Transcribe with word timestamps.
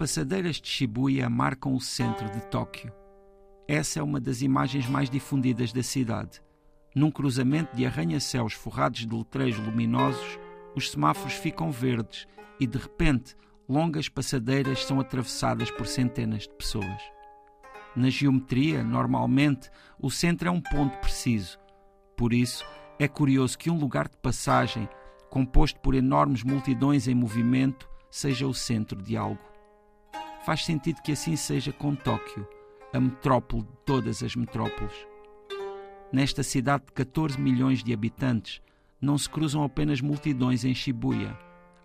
As 0.00 0.08
passadeiras 0.12 0.56
de 0.56 0.66
Shibuya 0.66 1.28
marcam 1.28 1.74
o 1.74 1.80
centro 1.80 2.26
de 2.30 2.40
Tóquio. 2.46 2.90
Essa 3.68 4.00
é 4.00 4.02
uma 4.02 4.18
das 4.18 4.40
imagens 4.40 4.88
mais 4.88 5.10
difundidas 5.10 5.74
da 5.74 5.82
cidade. 5.82 6.40
Num 6.96 7.10
cruzamento 7.10 7.76
de 7.76 7.84
arranha-céus 7.84 8.54
forrados 8.54 9.00
de 9.00 9.14
letreiros 9.14 9.58
luminosos, 9.58 10.38
os 10.74 10.90
semáforos 10.90 11.34
ficam 11.34 11.70
verdes 11.70 12.26
e, 12.58 12.66
de 12.66 12.78
repente, 12.78 13.36
longas 13.68 14.08
passadeiras 14.08 14.86
são 14.86 14.98
atravessadas 15.00 15.70
por 15.70 15.86
centenas 15.86 16.44
de 16.44 16.54
pessoas. 16.54 17.02
Na 17.94 18.08
geometria, 18.08 18.82
normalmente, 18.82 19.68
o 20.00 20.10
centro 20.10 20.48
é 20.48 20.50
um 20.50 20.62
ponto 20.62 20.96
preciso. 20.96 21.58
Por 22.16 22.32
isso, 22.32 22.64
é 22.98 23.06
curioso 23.06 23.58
que 23.58 23.70
um 23.70 23.78
lugar 23.78 24.08
de 24.08 24.16
passagem, 24.16 24.88
composto 25.28 25.78
por 25.80 25.94
enormes 25.94 26.42
multidões 26.42 27.06
em 27.06 27.14
movimento, 27.14 27.86
seja 28.10 28.46
o 28.46 28.54
centro 28.54 29.02
de 29.02 29.14
algo. 29.14 29.49
Faz 30.42 30.64
sentido 30.64 31.02
que 31.02 31.12
assim 31.12 31.36
seja 31.36 31.70
com 31.70 31.94
Tóquio, 31.94 32.48
a 32.94 32.98
metrópole 32.98 33.62
de 33.62 33.76
todas 33.84 34.22
as 34.22 34.34
metrópoles. 34.34 34.94
Nesta 36.10 36.42
cidade 36.42 36.86
de 36.86 36.92
14 36.92 37.38
milhões 37.38 37.84
de 37.84 37.92
habitantes, 37.92 38.62
não 39.00 39.18
se 39.18 39.28
cruzam 39.28 39.62
apenas 39.62 40.00
multidões 40.00 40.64
em 40.64 40.74
Shibuya. 40.74 41.38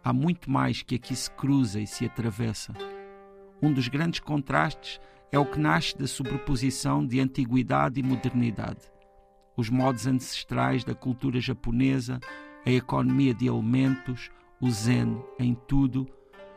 Há 0.04 0.14
muito 0.14 0.50
mais 0.50 0.82
que 0.82 0.96
aqui 0.96 1.16
se 1.16 1.30
cruza 1.32 1.82
e 1.82 1.88
se 1.88 2.06
atravessa. 2.06 2.74
Um 3.62 3.74
dos 3.74 3.90
grandes 3.90 4.22
contrastes 4.22 5.02
é 5.32 5.38
o 5.38 5.46
que 5.46 5.60
nasce 5.60 5.98
da 5.98 6.08
sobreposição 6.08 7.06
de 7.06 7.20
antiguidade 7.20 8.00
e 8.00 8.04
modernidade. 8.04 8.90
Os 9.58 9.70
modos 9.70 10.08
ancestrais 10.08 10.84
da 10.84 10.96
cultura 10.96 11.42
japonesa, 11.42 12.20
a 12.66 12.72
economia 12.72 13.34
de 13.34 13.48
elementos, 13.48 14.30
o 14.62 14.70
zen 14.72 15.22
em 15.38 15.54
tudo 15.68 16.08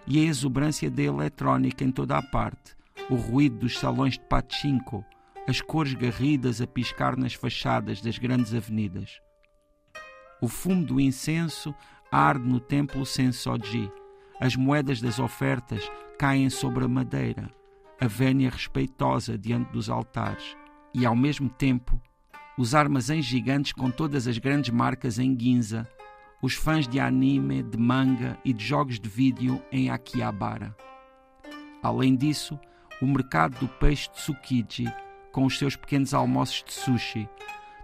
e 0.08 0.20
a 0.20 0.22
exuberância 0.22 0.90
da 0.90 1.02
eletrónica 1.02 1.84
em 1.84 1.90
toda 1.90 2.16
a 2.16 2.22
parte, 2.22 2.74
o 3.10 3.14
ruído 3.14 3.58
dos 3.58 3.78
salões 3.78 4.14
de 4.14 4.20
pachinko, 4.20 5.04
as 5.46 5.60
cores 5.60 5.94
garridas 5.94 6.60
a 6.60 6.66
piscar 6.66 7.16
nas 7.16 7.34
fachadas 7.34 8.00
das 8.00 8.18
grandes 8.18 8.54
avenidas. 8.54 9.20
O 10.40 10.48
fumo 10.48 10.84
do 10.84 11.00
incenso 11.00 11.74
arde 12.10 12.46
no 12.46 12.58
templo 12.58 13.04
Sensoji. 13.04 13.90
As 14.40 14.56
moedas 14.56 15.00
das 15.00 15.18
ofertas 15.18 15.90
caem 16.18 16.48
sobre 16.48 16.84
a 16.84 16.88
madeira, 16.88 17.50
a 18.00 18.06
vénia 18.06 18.50
respeitosa 18.50 19.36
diante 19.36 19.72
dos 19.72 19.90
altares. 19.90 20.56
E, 20.94 21.04
ao 21.04 21.16
mesmo 21.16 21.48
tempo, 21.48 22.00
os 22.56 22.74
armazéns 22.74 23.24
gigantes 23.24 23.72
com 23.72 23.90
todas 23.90 24.26
as 24.26 24.38
grandes 24.38 24.70
marcas 24.70 25.18
em 25.18 25.38
Ginza, 25.38 25.88
os 26.40 26.54
fãs 26.54 26.86
de 26.86 27.00
anime, 27.00 27.62
de 27.62 27.76
manga 27.76 28.38
e 28.44 28.52
de 28.52 28.64
jogos 28.64 29.00
de 29.00 29.08
vídeo 29.08 29.60
em 29.72 29.90
Akihabara. 29.90 30.74
Além 31.82 32.14
disso, 32.14 32.58
o 33.00 33.06
mercado 33.06 33.58
do 33.58 33.68
peixe 33.68 34.10
Tsukiji, 34.10 34.92
com 35.32 35.44
os 35.44 35.58
seus 35.58 35.76
pequenos 35.76 36.14
almoços 36.14 36.64
de 36.64 36.72
sushi, 36.72 37.28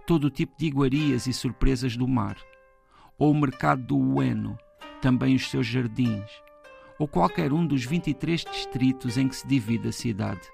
todo 0.07 0.25
o 0.25 0.29
tipo 0.29 0.57
de 0.57 0.65
iguarias 0.65 1.27
e 1.27 1.33
surpresas 1.33 1.97
do 1.97 2.07
mar. 2.07 2.37
Ou 3.17 3.31
o 3.31 3.39
mercado 3.39 3.81
do 3.83 3.97
Ueno, 3.97 4.57
também 5.01 5.35
os 5.35 5.49
seus 5.49 5.67
jardins. 5.67 6.29
Ou 6.97 7.07
qualquer 7.07 7.51
um 7.51 7.65
dos 7.65 7.85
23 7.85 8.43
distritos 8.43 9.17
em 9.17 9.27
que 9.27 9.35
se 9.35 9.47
divide 9.47 9.89
a 9.89 9.91
cidade. 9.91 10.47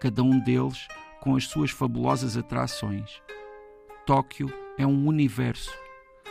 Cada 0.00 0.22
um 0.22 0.38
deles 0.38 0.86
com 1.20 1.36
as 1.36 1.44
suas 1.44 1.70
fabulosas 1.70 2.36
atrações. 2.36 3.20
Tóquio 4.06 4.52
é 4.76 4.86
um 4.86 5.06
universo. 5.06 5.81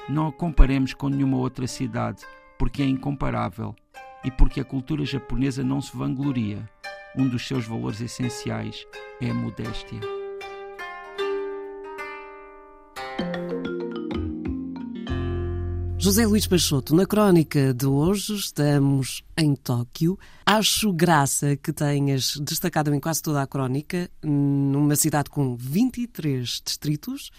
Não 0.10 0.28
a 0.28 0.32
comparemos 0.32 0.94
com 0.94 1.10
nenhuma 1.10 1.38
outra 1.38 1.68
cidade, 1.68 2.24
porque 2.58 2.82
é 2.82 2.86
incomparável 2.86 3.76
e 4.24 4.32
porque 4.32 4.60
a 4.60 4.66
cultura 4.66 5.06
japonesa 5.06 5.64
não 5.64 5.82
se 5.82 5.96
vangloria. 5.96 6.70
Um 7.16 7.28
dos 7.28 7.48
seus 7.48 7.66
valores 7.66 8.02
essenciais 8.02 8.86
é 9.22 9.30
a 9.30 9.34
modéstia. 9.34 10.00
José 16.04 16.26
Luís 16.26 16.48
Peixoto, 16.48 16.96
na 16.96 17.06
crónica 17.06 17.76
de 17.76 17.86
hoje 17.86 18.34
estamos 18.34 19.24
em 19.38 19.56
Tóquio. 19.56 20.18
Acho 20.44 20.92
graça 20.92 21.56
que 21.56 21.72
tenhas 21.72 22.38
destacado 22.38 22.92
em 22.92 23.00
quase 23.00 23.22
toda 23.22 23.40
a 23.40 23.46
crónica, 23.46 24.10
numa 24.24 24.96
cidade 24.96 25.30
com 25.30 25.56
23 25.56 26.60
distritos, 26.66 27.30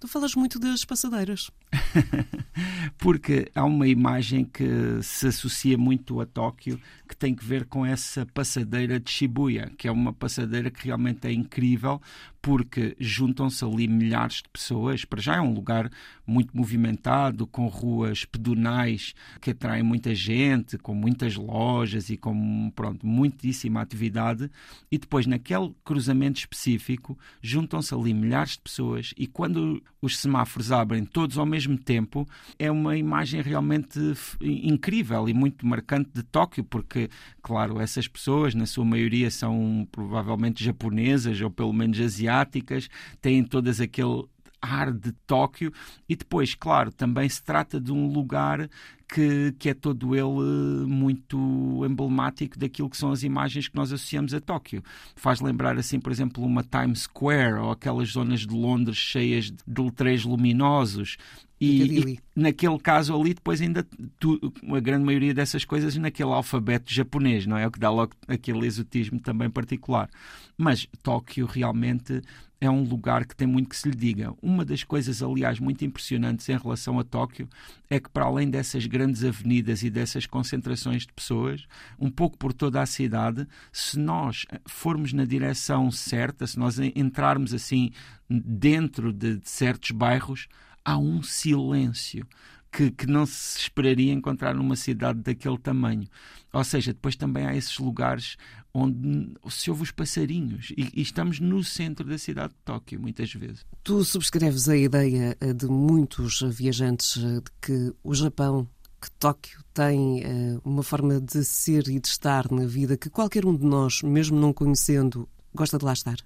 Tu 0.00 0.08
falas 0.08 0.34
muito 0.34 0.58
das 0.58 0.82
passadeiras. 0.82 1.50
Porque 2.96 3.50
há 3.54 3.64
uma 3.64 3.86
imagem 3.86 4.46
que 4.46 4.64
se 5.02 5.26
associa 5.26 5.76
muito 5.76 6.22
a 6.22 6.26
Tóquio 6.26 6.80
que 7.06 7.14
tem 7.14 7.34
que 7.34 7.44
ver 7.44 7.66
com 7.66 7.84
essa 7.84 8.24
passadeira 8.24 8.98
de 8.98 9.10
Shibuya, 9.10 9.70
que 9.76 9.86
é 9.86 9.92
uma 9.92 10.12
passadeira 10.12 10.70
que 10.70 10.86
realmente 10.86 11.26
é 11.26 11.32
incrível 11.32 12.00
porque 12.42 12.96
juntam-se 12.98 13.64
ali 13.64 13.86
milhares 13.86 14.36
de 14.36 14.48
pessoas. 14.48 15.04
Para 15.04 15.20
já 15.20 15.36
é 15.36 15.40
um 15.40 15.52
lugar 15.52 15.90
muito 16.26 16.56
movimentado, 16.56 17.46
com 17.46 17.66
ruas 17.66 18.24
pedonais 18.24 19.14
que 19.40 19.50
atraem 19.50 19.82
muita 19.82 20.14
gente, 20.14 20.78
com 20.78 20.94
muitas 20.94 21.36
lojas 21.36 22.08
e 22.08 22.16
com 22.16 22.70
pronto, 22.74 23.06
muitíssima 23.06 23.80
atividade. 23.80 24.50
E 24.90 24.98
depois, 24.98 25.26
naquele 25.26 25.74
cruzamento 25.84 26.38
específico, 26.38 27.18
juntam-se 27.42 27.94
ali 27.94 28.14
milhares 28.14 28.52
de 28.52 28.60
pessoas 28.60 29.12
e 29.18 29.26
quando 29.26 29.82
os 30.00 30.18
semáforos 30.18 30.72
abrem 30.72 31.04
todos 31.04 31.38
ao 31.38 31.46
mesmo 31.46 31.76
tempo, 31.76 32.26
é 32.58 32.70
uma 32.70 32.96
imagem 32.96 33.42
realmente 33.42 33.98
incrível 34.40 35.28
e 35.28 35.34
muito 35.34 35.66
marcante 35.66 36.10
de 36.14 36.22
Tóquio, 36.22 36.64
porque, 36.64 37.08
claro, 37.42 37.80
essas 37.80 38.08
pessoas, 38.08 38.54
na 38.54 38.66
sua 38.66 38.84
maioria, 38.84 39.30
são 39.30 39.86
provavelmente 39.90 40.64
japonesas 40.64 41.40
ou 41.40 41.50
pelo 41.50 41.72
menos 41.72 42.00
asiáticas, 42.00 42.88
têm 43.20 43.44
todas 43.44 43.80
aquele 43.80 44.24
ar 44.60 44.92
de 44.92 45.12
Tóquio 45.26 45.72
e 46.08 46.14
depois, 46.14 46.54
claro, 46.54 46.92
também 46.92 47.28
se 47.28 47.42
trata 47.42 47.80
de 47.80 47.92
um 47.92 48.06
lugar 48.06 48.68
que, 49.12 49.52
que 49.58 49.68
é 49.70 49.74
todo 49.74 50.14
ele 50.14 50.86
muito 50.86 51.84
emblemático 51.84 52.58
daquilo 52.58 52.88
que 52.88 52.96
são 52.96 53.10
as 53.10 53.22
imagens 53.22 53.68
que 53.68 53.74
nós 53.74 53.92
associamos 53.92 54.32
a 54.32 54.40
Tóquio. 54.40 54.82
Faz 55.16 55.40
lembrar, 55.40 55.78
assim, 55.78 55.98
por 55.98 56.12
exemplo, 56.12 56.44
uma 56.44 56.62
Times 56.62 57.00
Square 57.00 57.60
ou 57.60 57.70
aquelas 57.70 58.10
zonas 58.10 58.40
de 58.40 58.54
Londres 58.54 58.96
cheias 58.96 59.50
de 59.50 59.82
letreiros 59.82 60.24
luminosos. 60.24 61.16
E, 61.60 62.12
e, 62.12 62.18
naquele 62.34 62.78
caso 62.78 63.14
ali, 63.14 63.34
depois 63.34 63.60
ainda 63.60 63.86
tu, 64.18 64.40
a 64.74 64.80
grande 64.80 65.04
maioria 65.04 65.34
dessas 65.34 65.62
coisas 65.62 65.94
naquele 65.96 66.30
alfabeto 66.30 66.92
japonês, 66.92 67.46
não 67.46 67.58
é? 67.58 67.66
O 67.66 67.70
que 67.70 67.78
dá 67.78 67.90
logo 67.90 68.14
aquele 68.26 68.66
exotismo 68.66 69.20
também 69.20 69.50
particular. 69.50 70.08
Mas 70.56 70.88
Tóquio 71.02 71.44
realmente 71.44 72.22
é 72.60 72.70
um 72.70 72.82
lugar 72.82 73.26
que 73.26 73.34
tem 73.34 73.46
muito 73.46 73.68
que 73.68 73.76
se 73.76 73.88
lhe 73.88 73.94
diga. 73.94 74.34
Uma 74.42 74.64
das 74.64 74.84
coisas, 74.84 75.22
aliás, 75.22 75.58
muito 75.58 75.84
impressionantes 75.84 76.48
em 76.48 76.56
relação 76.56 76.98
a 76.98 77.04
Tóquio 77.04 77.48
é 77.88 77.98
que, 77.98 78.08
para 78.08 78.24
além 78.24 78.50
dessas 78.50 78.86
grandes 78.86 79.24
avenidas 79.24 79.82
e 79.82 79.90
dessas 79.90 80.26
concentrações 80.26 81.02
de 81.02 81.12
pessoas, 81.12 81.66
um 81.98 82.10
pouco 82.10 82.38
por 82.38 82.52
toda 82.52 82.80
a 82.80 82.86
cidade, 82.86 83.46
se 83.72 83.98
nós 83.98 84.44
formos 84.66 85.12
na 85.12 85.24
direção 85.24 85.90
certa, 85.90 86.46
se 86.46 86.58
nós 86.58 86.78
entrarmos 86.78 87.52
assim 87.52 87.90
dentro 88.28 89.12
de, 89.12 89.36
de 89.38 89.48
certos 89.48 89.90
bairros, 89.90 90.46
há 90.90 90.98
um 90.98 91.22
silêncio 91.22 92.26
que, 92.72 92.90
que 92.90 93.06
não 93.06 93.26
se 93.26 93.58
esperaria 93.60 94.12
encontrar 94.12 94.54
numa 94.54 94.76
cidade 94.76 95.20
daquele 95.20 95.58
tamanho. 95.58 96.08
Ou 96.52 96.64
seja, 96.64 96.92
depois 96.92 97.16
também 97.16 97.46
há 97.46 97.54
esses 97.54 97.78
lugares 97.78 98.36
onde 98.72 99.34
se 99.48 99.70
ouve 99.70 99.82
os 99.82 99.90
passarinhos 99.90 100.72
e, 100.76 100.88
e, 100.94 101.02
estamos 101.02 101.40
no 101.40 101.62
centro 101.64 102.04
da 102.04 102.16
cidade 102.16 102.52
de 102.52 102.58
Tóquio, 102.64 103.00
muitas 103.00 103.32
vezes. 103.32 103.64
Tu 103.82 104.04
subscreves 104.04 104.68
a 104.68 104.76
ideia 104.76 105.36
eh, 105.40 105.52
de 105.52 105.66
muitos 105.66 106.40
viajantes 106.42 107.16
eh, 107.16 107.40
de 107.40 107.50
que 107.60 107.92
o 108.02 108.14
Japão, 108.14 108.68
que 109.00 109.10
Tóquio 109.12 109.60
tem 109.72 110.22
uh, 110.22 110.60
uma 110.64 110.82
forma 110.82 111.20
de 111.20 111.42
ser 111.44 111.88
e 111.88 111.98
de 111.98 112.08
estar 112.08 112.50
na 112.50 112.66
vida 112.66 112.96
que 112.96 113.10
qualquer 113.10 113.46
um 113.46 113.56
de 113.56 113.64
nós, 113.64 114.02
mesmo 114.02 114.38
não 114.38 114.52
conhecendo, 114.52 115.28
gosta 115.54 115.78
de 115.78 115.84
lá 115.84 115.92
estar? 115.92 116.18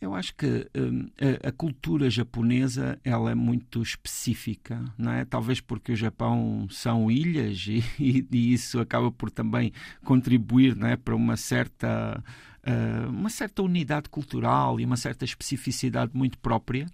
Eu 0.00 0.14
acho 0.14 0.34
que 0.34 0.68
hum, 0.76 1.08
a, 1.44 1.48
a, 1.48 1.52
cultura 1.52 2.10
japonesa 2.10 2.98
ela 3.02 3.30
é 3.30 3.34
muito 3.34 3.82
específica, 3.82 4.84
não 4.98 5.10
é? 5.10 5.24
Talvez 5.24 5.60
porque 5.60 5.92
o 5.92 5.96
Japão 5.96 6.66
são 6.70 7.10
ilhas 7.10 7.66
e, 7.66 7.82
e, 7.98 8.26
e 8.30 8.52
isso 8.52 8.78
acaba 8.78 9.10
por 9.10 9.30
também 9.30 9.72
contribuir, 10.04 10.76
não 10.76 10.86
é, 10.86 10.96
para 10.96 11.16
uma 11.16 11.36
certa 11.36 12.22
uh, 12.66 13.08
uma 13.08 13.30
certa 13.30 13.62
unidade 13.62 14.08
cultural 14.10 14.78
e 14.78 14.84
uma 14.84 14.96
certa 14.96 15.24
especificidade 15.24 16.12
muito 16.14 16.38
própria 16.38 16.86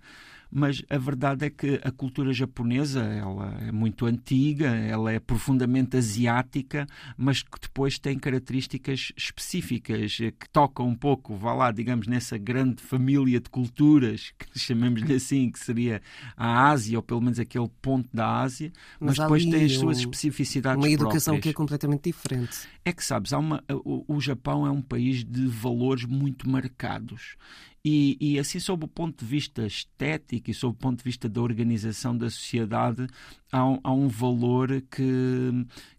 mas 0.54 0.82
a 0.90 0.99
verdade 0.99 1.46
é 1.46 1.50
que 1.50 1.81
a 1.82 1.90
cultura 1.90 2.31
japonesa 2.31 3.00
ela 3.02 3.56
é 3.66 3.72
muito 3.72 4.04
antiga, 4.04 4.66
ela 4.66 5.10
é 5.10 5.19
profundamente 5.19 5.96
asiática, 5.96 6.87
mas 7.16 7.43
que 7.43 7.58
depois 7.58 7.99
tem 7.99 8.19
características 8.19 9.12
específicas 9.16 10.19
que 10.19 10.49
tocam 10.52 10.87
um 10.87 10.94
pouco, 10.94 11.34
vá 11.37 11.54
lá, 11.54 11.72
digamos, 11.72 12.06
nessa 12.06 12.37
grande 12.37 12.82
família 12.82 13.40
de 13.40 13.49
culturas, 13.49 14.34
que 14.38 14.46
chamemos-lhe 14.60 15.14
assim, 15.14 15.50
que 15.50 15.58
seria 15.58 16.02
a 16.37 16.69
Ásia, 16.69 16.99
ou 16.99 17.02
pelo 17.02 17.22
menos 17.22 17.38
aquele 17.38 17.70
ponto 17.81 18.10
da 18.12 18.43
Ásia, 18.43 18.70
mas, 19.00 19.16
mas 19.16 19.19
depois 19.19 19.46
tem 19.46 19.64
as 19.64 19.72
suas 19.72 19.99
especificidades 20.00 20.84
Uma 20.84 20.90
educação 20.90 21.34
próprias. 21.34 21.43
que 21.43 21.49
é 21.49 21.52
completamente 21.54 22.12
diferente. 22.12 22.69
É 22.84 22.93
que, 22.93 23.02
sabes, 23.02 23.32
há 23.32 23.38
uma, 23.38 23.64
o, 23.70 24.16
o 24.16 24.20
Japão 24.20 24.66
é 24.66 24.70
um 24.70 24.82
país 24.82 25.25
de 25.25 25.46
valores 25.46 26.04
muito 26.04 26.46
marcados. 26.46 27.37
E, 27.84 28.17
e, 28.20 28.38
assim, 28.38 28.61
sob 28.61 28.84
o 28.84 28.88
ponto 28.88 29.25
de 29.25 29.29
vista 29.29 29.67
estético 29.67 30.50
e 30.50 30.55
sob 30.55 30.73
o 30.73 30.79
ponto 30.79 30.99
de 30.99 31.05
vista 31.05 31.29
da 31.29 31.40
organização 31.40 32.17
da 32.17 32.31
sociedade, 32.31 33.08
há 33.50 33.67
um, 33.67 33.81
há 33.82 33.93
um 33.93 34.06
valor 34.06 34.81
que, 34.82 35.50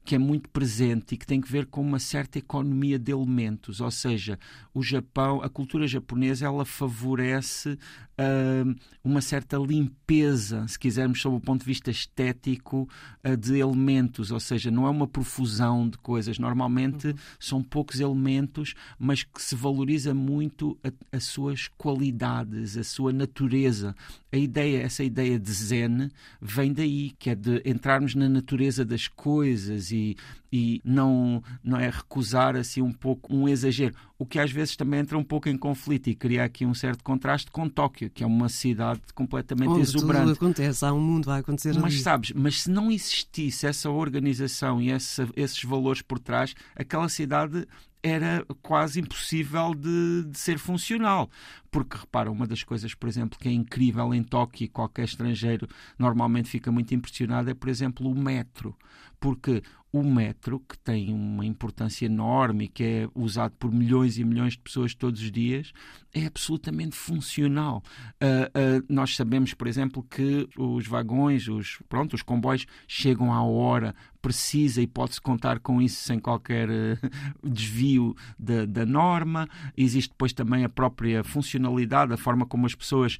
que 0.04 0.16
é 0.16 0.18
muito 0.18 0.50
presente 0.50 1.16
e 1.16 1.18
que 1.18 1.26
tem 1.26 1.40
que 1.40 1.50
ver 1.50 1.66
com 1.68 1.82
uma 1.82 2.00
certa 2.00 2.38
economia 2.38 3.00
de 3.00 3.12
elementos. 3.12 3.80
Ou 3.80 3.90
seja, 3.90 4.38
o 4.74 4.84
Japão, 4.84 5.42
a 5.42 5.50
cultura 5.50 5.88
japonesa, 5.88 6.46
ela 6.46 6.66
favorece 6.66 7.70
uh, 7.72 8.76
uma 9.04 9.22
certa 9.22 9.58
limpeza, 9.58 10.68
se 10.68 10.78
quisermos, 10.78 11.22
sob 11.22 11.38
o 11.38 11.40
ponto 11.40 11.62
de 11.62 11.66
vista 11.66 11.90
estético, 11.90 12.88
uh, 13.26 13.38
de 13.38 13.58
elementos. 13.58 14.32
Ou 14.32 14.40
seja, 14.40 14.70
não 14.70 14.86
é 14.86 14.90
uma 14.90 15.08
profusão 15.08 15.88
de 15.88 15.98
coisas. 15.98 16.38
Normalmente 16.38 17.08
uhum. 17.08 17.16
são 17.40 17.64
poucos 17.64 18.00
elementos, 18.00 18.74
mas 19.00 19.24
que 19.24 19.42
se 19.42 19.56
valoriza 19.56 20.14
muito 20.14 20.78
a, 20.84 21.16
as 21.16 21.24
suas 21.24 21.70
qualidades, 21.78 22.78
a 22.78 22.84
sua 22.84 23.14
natureza. 23.14 23.96
A 24.34 24.38
ideia, 24.38 24.82
essa 24.82 25.04
ideia 25.04 25.38
de 25.40 25.54
zen, 25.54 26.10
vem 26.42 26.74
daí, 26.74 27.12
que 27.20 27.30
é 27.30 27.36
de 27.36 27.62
entrarmos 27.64 28.16
na 28.16 28.28
natureza 28.28 28.84
das 28.84 29.08
coisas 29.08 29.92
e, 29.92 30.18
e 30.52 30.82
não, 30.84 31.44
não 31.64 31.78
é 31.80 31.88
recusar 31.88 32.56
assim 32.56 32.82
um 32.82 32.92
pouco 32.92 33.32
um 33.32 33.48
exagero. 33.48 33.94
O 34.18 34.26
que 34.26 34.40
às 34.40 34.52
vezes 34.52 34.76
também 34.76 35.02
entra 35.02 35.20
um 35.20 35.24
pouco 35.24 35.50
em 35.50 35.56
conflito 35.56 36.10
e 36.10 36.16
cria 36.16 36.44
aqui 36.44 36.66
um 36.66 36.74
certo 36.74 37.04
contraste 37.04 37.52
com 37.52 37.70
Tóquio, 37.70 38.10
que 38.10 38.24
é 38.24 38.28
uma 38.28 38.50
cidade 38.50 39.02
completamente 39.14 39.70
Onde 39.70 39.82
exuberante. 39.82 40.26
Tudo 40.26 40.34
acontece, 40.34 40.84
há 40.84 40.92
um 40.92 41.00
mundo 41.00 41.30
a 41.30 41.38
acontecer 41.38 41.76
Mas 41.76 41.94
ali. 41.94 42.02
sabes, 42.02 42.32
mas 42.32 42.64
se 42.64 42.72
não 42.72 42.90
existisse 42.90 43.68
essa 43.68 43.92
organização 43.92 44.82
e 44.82 44.90
essa, 44.90 45.30
esses 45.36 45.64
valores 45.64 46.02
por 46.02 46.18
trás, 46.18 46.56
aquela 46.76 47.08
cidade 47.08 47.68
era 48.04 48.46
quase 48.62 49.00
impossível 49.00 49.74
de, 49.74 50.26
de, 50.26 50.38
ser 50.38 50.60
funcional. 50.60 51.32
Porque, 51.72 51.98
repara, 51.98 52.30
uma 52.30 52.46
das 52.46 52.62
coisas, 52.62 52.94
por 52.94 53.08
exemplo, 53.08 53.40
que 53.40 53.48
é 53.48 53.52
incrível 53.52 54.14
em 54.14 54.22
Tóquio 54.22 54.70
qualquer 54.70 55.06
estrangeiro 55.06 55.68
normalmente 55.98 56.50
fica 56.50 56.70
muito 56.70 56.94
impressionado 56.94 57.50
é, 57.50 57.54
por 57.54 57.70
exemplo, 57.70 58.10
o 58.10 58.16
metro. 58.16 58.78
Porque 59.20 59.64
o 59.94 60.02
metro, 60.02 60.60
que 60.60 60.76
tem 60.80 61.14
uma 61.14 61.46
importância 61.46 62.08
enorme 62.08 62.66
e 62.66 62.68
que 62.68 62.84
é 62.84 63.08
usado 63.14 63.54
por 63.60 63.72
milhões 63.72 64.18
e 64.18 64.24
milhões 64.24 64.54
de 64.54 64.60
pessoas 64.60 64.96
todos 64.96 65.22
os 65.22 65.32
dias, 65.32 65.72
é 66.12 66.26
absolutamente 66.26 66.96
funcional. 66.96 67.84
Uh, 68.14 68.80
uh, 68.80 68.86
nós 68.90 69.16
sabemos, 69.16 69.54
por 69.54 69.68
exemplo, 69.68 70.04
que 70.04 70.50
os 70.58 70.88
vagões, 70.88 71.48
os, 71.48 71.80
pronto, 71.88 72.16
os 72.16 72.24
comboios 72.24 72.66
chegam 72.88 73.32
à 73.32 73.44
hora 73.44 73.94
precisa 74.22 74.82
e 74.82 74.88
pode-se 74.88 75.20
contar 75.20 75.60
com 75.60 75.82
isso 75.82 76.02
sem 76.02 76.18
qualquer 76.18 76.70
uh, 76.70 76.98
desvio 77.44 78.16
da, 78.40 78.66
da, 78.66 78.86
norma. 78.86 79.48
Existe 79.76 80.10
depois 80.12 80.34
também 80.34 80.64
a 80.64 80.70
própria 80.70 81.24
funcionalidade, 81.24 82.14
a 82.14 82.18
forma 82.18 82.46
como 82.46 82.66
as 82.66 82.74
pessoas, 82.74 83.18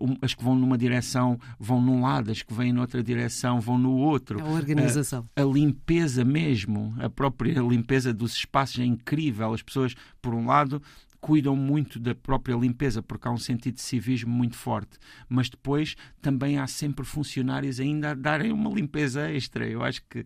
um, 0.00 0.16
as 0.22 0.34
que 0.34 0.42
vão 0.42 0.54
numa 0.56 0.78
direção 0.78 1.38
vão 1.60 1.82
num 1.82 2.02
lado, 2.02 2.30
as 2.30 2.42
que 2.42 2.54
vêm 2.54 2.72
noutra 2.72 3.02
direção 3.02 3.60
vão 3.60 3.76
no 3.76 3.92
outro. 3.96 4.40
A 4.40 4.48
organização. 4.48 5.28
a 5.36 5.42
limpeza 5.42 6.07
mesmo, 6.16 6.94
a 6.98 7.08
própria 7.08 7.60
limpeza 7.60 8.12
dos 8.12 8.34
espaços 8.34 8.78
é 8.78 8.84
incrível. 8.84 9.52
As 9.52 9.62
pessoas, 9.62 9.94
por 10.22 10.34
um 10.34 10.46
lado, 10.46 10.82
cuidam 11.20 11.56
muito 11.56 11.98
da 11.98 12.14
própria 12.14 12.54
limpeza, 12.54 13.02
porque 13.02 13.26
há 13.26 13.30
um 13.30 13.38
sentido 13.38 13.74
de 13.74 13.82
civismo 13.82 14.30
muito 14.30 14.56
forte. 14.56 14.98
Mas 15.28 15.48
depois 15.48 15.96
também 16.20 16.58
há 16.58 16.66
sempre 16.66 17.04
funcionários 17.04 17.80
ainda 17.80 18.10
a 18.10 18.14
darem 18.14 18.52
uma 18.52 18.70
limpeza 18.70 19.30
extra. 19.30 19.68
Eu 19.68 19.82
acho 19.82 20.02
que, 20.08 20.24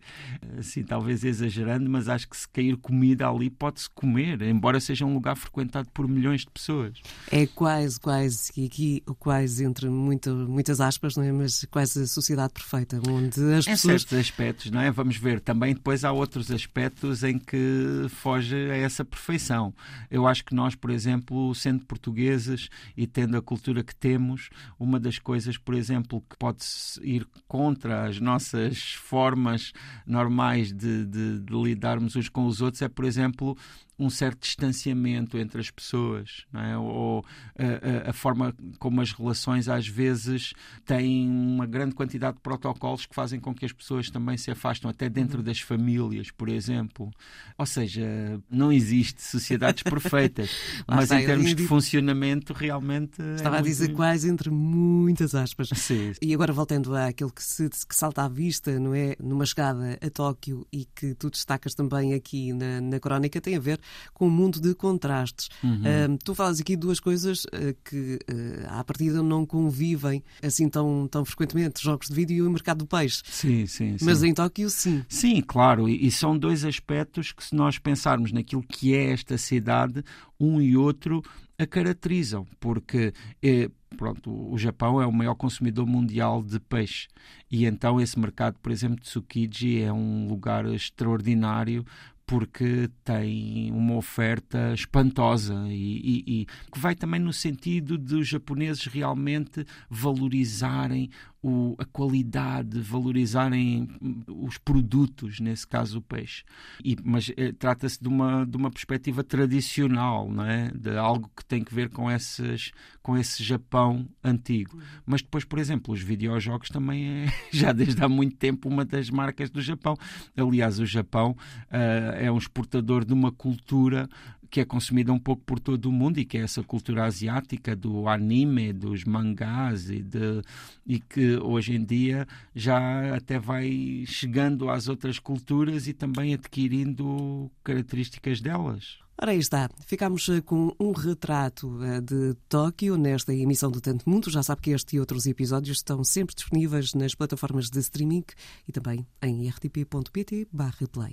assim, 0.58 0.82
talvez 0.82 1.24
exagerando, 1.24 1.88
mas 1.88 2.08
acho 2.08 2.28
que 2.28 2.36
se 2.36 2.48
cair 2.48 2.76
comida 2.76 3.28
ali 3.28 3.50
pode-se 3.50 3.88
comer, 3.90 4.42
embora 4.42 4.80
seja 4.80 5.04
um 5.04 5.14
lugar 5.14 5.36
frequentado 5.36 5.88
por 5.92 6.08
milhões 6.08 6.42
de 6.42 6.50
pessoas. 6.50 7.00
É 7.30 7.46
quase, 7.46 7.98
quase, 7.98 8.52
e 8.56 8.66
aqui 8.66 9.02
quase 9.18 9.64
entre 9.64 9.88
muito, 9.88 10.30
muitas 10.30 10.80
aspas, 10.80 11.16
não 11.16 11.24
é? 11.24 11.32
Mas 11.32 11.64
quase 11.70 12.02
a 12.02 12.06
sociedade 12.06 12.52
perfeita, 12.52 13.00
onde 13.08 13.40
as 13.54 13.66
em 13.66 13.70
pessoas. 13.72 14.02
Certos 14.02 14.18
aspectos, 14.18 14.70
não 14.70 14.80
é? 14.80 14.90
Vamos 14.90 15.16
ver. 15.16 15.40
Também 15.40 15.74
depois 15.74 16.04
há 16.04 16.12
outros 16.12 16.50
aspectos 16.50 17.22
em 17.22 17.38
que 17.38 18.06
foge 18.08 18.54
a 18.70 18.76
essa 18.76 19.04
perfeição. 19.04 19.74
Eu 20.10 20.26
acho 20.26 20.44
que 20.44 20.54
nós, 20.54 20.74
por 20.82 20.90
exemplo, 20.90 21.54
sendo 21.54 21.86
portugueses 21.86 22.68
e 22.96 23.06
tendo 23.06 23.36
a 23.36 23.40
cultura 23.40 23.84
que 23.84 23.94
temos, 23.94 24.50
uma 24.76 24.98
das 24.98 25.16
coisas, 25.16 25.56
por 25.56 25.76
exemplo, 25.76 26.20
que 26.28 26.36
pode 26.36 26.64
ir 27.02 27.24
contra 27.46 28.04
as 28.04 28.18
nossas 28.18 28.94
formas 28.94 29.72
normais 30.04 30.72
de, 30.72 31.06
de, 31.06 31.38
de 31.38 31.54
lidarmos 31.54 32.16
uns 32.16 32.28
com 32.28 32.46
os 32.46 32.60
outros 32.60 32.82
é, 32.82 32.88
por 32.88 33.04
exemplo, 33.04 33.56
um 34.02 34.10
certo 34.10 34.40
distanciamento 34.40 35.38
entre 35.38 35.60
as 35.60 35.70
pessoas, 35.70 36.44
é? 36.54 36.76
ou 36.76 37.24
a, 37.56 38.10
a, 38.10 38.12
forma 38.12 38.54
como 38.78 39.00
as 39.00 39.12
relações 39.12 39.68
às 39.68 39.86
vezes 39.86 40.52
têm 40.84 41.28
uma 41.28 41.66
grande 41.66 41.94
quantidade 41.94 42.36
de 42.36 42.42
protocolos 42.42 43.06
que 43.06 43.14
fazem 43.14 43.38
com 43.38 43.54
que 43.54 43.64
as 43.64 43.72
pessoas 43.72 44.10
também 44.10 44.36
se 44.36 44.50
afastam, 44.50 44.90
até 44.90 45.08
dentro 45.08 45.38
uhum. 45.38 45.44
das 45.44 45.60
famílias, 45.60 46.30
por 46.30 46.48
exemplo. 46.48 47.10
Ou 47.56 47.66
seja, 47.66 48.40
não 48.50 48.72
existe 48.72 49.22
sociedades 49.22 49.82
perfeitas, 49.82 50.50
mas 50.86 51.10
em 51.10 51.24
termos 51.24 51.54
de 51.54 51.66
funcionamento 51.66 52.52
realmente. 52.52 53.20
É 53.22 53.34
Estava 53.36 53.56
é 53.56 53.58
a 53.60 53.62
dizer 53.62 53.92
quase 53.92 54.28
entre 54.28 54.50
muitas 54.50 55.34
aspas. 55.34 55.68
Sim. 55.74 56.12
E 56.20 56.34
agora 56.34 56.52
voltando 56.52 56.94
àquilo 56.96 57.32
que, 57.32 57.42
se, 57.42 57.68
que 57.68 57.94
salta 57.94 58.24
à 58.24 58.28
vista, 58.28 58.78
não 58.80 58.94
é? 58.94 59.14
Numa 59.20 59.46
chegada 59.46 59.98
a 60.00 60.10
Tóquio 60.10 60.66
e 60.72 60.86
que 60.94 61.14
tu 61.14 61.30
destacas 61.30 61.74
também 61.74 62.14
aqui 62.14 62.52
na, 62.52 62.80
na 62.80 62.98
crónica, 62.98 63.40
tem 63.40 63.56
a 63.56 63.60
ver 63.60 63.80
com 64.12 64.26
um 64.26 64.30
mundo 64.30 64.60
de 64.60 64.74
contrastes. 64.74 65.48
Uhum. 65.62 65.80
Uh, 65.80 66.18
tu 66.24 66.34
falas 66.34 66.60
aqui 66.60 66.76
duas 66.76 67.00
coisas 67.00 67.44
uh, 67.44 67.74
que 67.84 68.18
uh, 68.30 68.68
à 68.68 68.84
partida 68.84 69.22
não 69.22 69.44
convivem 69.46 70.22
assim 70.42 70.68
tão, 70.68 71.08
tão 71.08 71.24
frequentemente, 71.24 71.82
jogos 71.82 72.08
de 72.08 72.14
vídeo 72.14 72.36
e 72.36 72.42
o 72.42 72.50
mercado 72.50 72.78
do 72.78 72.86
peixe. 72.86 73.22
Sim, 73.24 73.66
sim, 73.66 73.98
sim. 73.98 74.04
Mas 74.04 74.22
em 74.22 74.34
Tóquio, 74.34 74.70
sim. 74.70 75.04
Sim, 75.08 75.40
claro, 75.40 75.88
e, 75.88 76.06
e 76.06 76.10
são 76.10 76.36
dois 76.36 76.64
aspectos 76.64 77.32
que 77.32 77.44
se 77.44 77.54
nós 77.54 77.78
pensarmos 77.78 78.32
naquilo 78.32 78.62
que 78.62 78.94
é 78.94 79.12
esta 79.12 79.36
cidade, 79.38 80.04
um 80.38 80.60
e 80.60 80.76
outro 80.76 81.22
a 81.58 81.66
caracterizam, 81.66 82.46
porque 82.58 83.12
eh, 83.42 83.70
pronto, 83.96 84.30
o 84.52 84.58
Japão 84.58 85.00
é 85.00 85.06
o 85.06 85.12
maior 85.12 85.34
consumidor 85.34 85.86
mundial 85.86 86.42
de 86.42 86.58
peixe 86.58 87.08
e 87.50 87.64
então 87.64 88.00
esse 88.00 88.18
mercado, 88.18 88.58
por 88.60 88.72
exemplo, 88.72 88.96
de 88.96 89.02
Tsukiji 89.02 89.80
é 89.80 89.92
um 89.92 90.26
lugar 90.26 90.66
extraordinário 90.66 91.84
porque 92.32 92.88
tem 93.04 93.70
uma 93.72 93.94
oferta 93.96 94.72
espantosa 94.72 95.66
e, 95.68 96.00
e, 96.02 96.24
e, 96.26 96.46
que 96.72 96.78
vai 96.78 96.94
também 96.94 97.20
no 97.20 97.30
sentido 97.30 97.98
de 97.98 98.14
os 98.14 98.26
japoneses 98.26 98.86
realmente 98.86 99.66
valorizarem 99.90 101.10
o, 101.42 101.74
a 101.76 101.84
qualidade, 101.84 102.80
valorizarem 102.80 103.88
os 104.28 104.58
produtos, 104.58 105.40
nesse 105.40 105.66
caso 105.66 105.98
o 105.98 106.02
peixe. 106.02 106.44
E, 106.84 106.96
mas 107.02 107.32
eh, 107.36 107.52
trata-se 107.52 108.00
de 108.00 108.06
uma, 108.08 108.46
de 108.46 108.56
uma 108.56 108.70
perspectiva 108.70 109.24
tradicional, 109.24 110.30
não 110.30 110.44
é? 110.44 110.70
de 110.70 110.96
algo 110.96 111.28
que 111.36 111.44
tem 111.44 111.64
que 111.64 111.74
ver 111.74 111.90
com, 111.90 112.08
esses, 112.08 112.70
com 113.02 113.18
esse 113.18 113.42
Japão 113.42 114.08
antigo. 114.22 114.78
Mas 115.04 115.20
depois, 115.20 115.44
por 115.44 115.58
exemplo, 115.58 115.92
os 115.92 116.00
videojogos 116.00 116.68
também 116.68 117.06
é, 117.06 117.26
já 117.50 117.72
desde 117.72 118.02
há 118.02 118.08
muito 118.08 118.36
tempo, 118.36 118.68
uma 118.68 118.84
das 118.84 119.10
marcas 119.10 119.50
do 119.50 119.60
Japão. 119.60 119.96
Aliás, 120.36 120.78
o 120.78 120.86
Japão 120.86 121.32
uh, 121.32 122.16
é 122.16 122.30
um 122.30 122.38
exportador 122.38 123.04
de 123.04 123.12
uma 123.12 123.32
cultura 123.32 124.08
que 124.52 124.60
é 124.60 124.66
consumida 124.66 125.10
um 125.10 125.18
pouco 125.18 125.42
por 125.46 125.58
todo 125.58 125.86
o 125.86 125.92
mundo 125.92 126.18
e 126.18 126.26
que 126.26 126.36
é 126.36 126.42
essa 126.42 126.62
cultura 126.62 127.06
asiática 127.06 127.74
do 127.74 128.06
anime, 128.06 128.70
dos 128.70 129.02
mangás 129.02 129.88
e, 129.88 130.02
de, 130.02 130.42
e 130.86 131.00
que 131.00 131.38
hoje 131.38 131.74
em 131.74 131.82
dia 131.82 132.28
já 132.54 133.16
até 133.16 133.38
vai 133.38 134.04
chegando 134.06 134.68
às 134.68 134.88
outras 134.88 135.18
culturas 135.18 135.88
e 135.88 135.94
também 135.94 136.34
adquirindo 136.34 137.50
características 137.64 138.42
delas. 138.42 138.98
Ora, 139.18 139.30
aí 139.30 139.38
está. 139.38 139.70
Ficámos 139.86 140.28
eh, 140.28 140.42
com 140.42 140.74
um 140.78 140.92
retrato 140.92 141.82
eh, 141.82 142.02
de 142.02 142.34
Tóquio 142.46 142.98
nesta 142.98 143.32
emissão 143.32 143.70
do 143.70 143.80
Tanto 143.80 144.08
Mundo. 144.08 144.30
Já 144.30 144.42
sabe 144.42 144.60
que 144.60 144.70
este 144.72 144.96
e 144.96 145.00
outros 145.00 145.26
episódios 145.26 145.78
estão 145.78 146.04
sempre 146.04 146.34
disponíveis 146.34 146.92
nas 146.92 147.14
plataformas 147.14 147.70
de 147.70 147.78
streaming 147.78 148.24
e 148.68 148.72
também 148.72 149.06
em 149.22 149.48
rtp.pt/play. 149.48 151.10